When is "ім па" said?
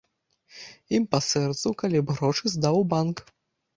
0.99-1.19